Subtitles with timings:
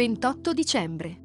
[0.00, 1.20] 28 dicembre.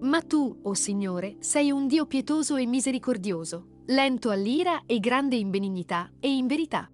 [0.00, 5.36] Ma tu, o oh Signore, sei un Dio pietoso e misericordioso, lento all'ira e grande
[5.36, 6.90] in benignità e in verità.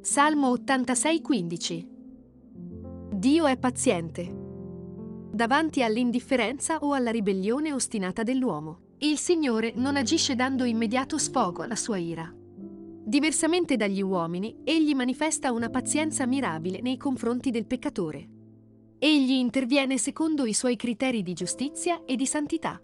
[0.00, 1.86] Salmo 86,15
[3.12, 4.34] Dio è paziente.
[5.30, 11.76] Davanti all'indifferenza o alla ribellione ostinata dell'uomo, il Signore non agisce dando immediato sfogo alla
[11.76, 12.34] sua ira.
[12.34, 18.30] Diversamente dagli uomini, egli manifesta una pazienza mirabile nei confronti del peccatore.
[18.98, 22.80] Egli interviene secondo i suoi criteri di giustizia e di santità.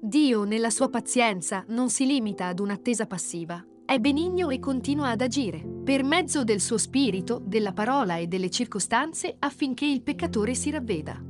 [0.00, 5.20] Dio, nella sua pazienza, non si limita ad un'attesa passiva, è benigno e continua ad
[5.20, 10.70] agire, per mezzo del suo spirito, della parola e delle circostanze affinché il peccatore si
[10.70, 11.22] ravveda.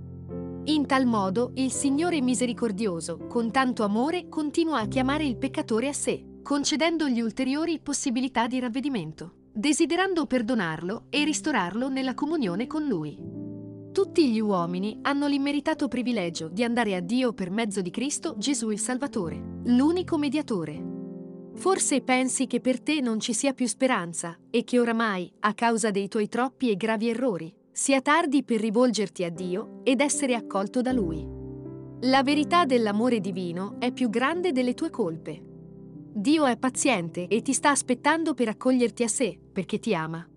[0.66, 5.92] In tal modo il Signore misericordioso, con tanto amore, continua a chiamare il peccatore a
[5.92, 13.33] sé, concedendogli ulteriori possibilità di ravvedimento, desiderando perdonarlo e ristorarlo nella comunione con Lui.
[13.94, 18.70] Tutti gli uomini hanno l'immeritato privilegio di andare a Dio per mezzo di Cristo Gesù
[18.70, 20.82] il Salvatore, l'unico mediatore.
[21.54, 25.92] Forse pensi che per te non ci sia più speranza e che oramai, a causa
[25.92, 30.80] dei tuoi troppi e gravi errori, sia tardi per rivolgerti a Dio ed essere accolto
[30.80, 31.24] da Lui.
[32.00, 35.40] La verità dell'amore divino è più grande delle tue colpe.
[36.12, 40.28] Dio è paziente e ti sta aspettando per accoglierti a sé, perché ti ama.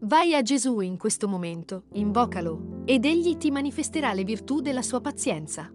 [0.00, 5.02] Vai a Gesù in questo momento, invocalo, ed egli ti manifesterà le virtù della sua
[5.02, 5.70] pazienza.